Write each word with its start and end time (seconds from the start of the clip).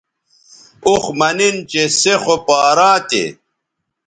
اوخ 0.85 1.05
مہ 1.19 1.29
نِن 1.37 1.55
چہ 1.69 1.83
سے 2.01 2.13
خو 2.21 2.35
پاراں 2.47 2.97
تھے 3.09 3.23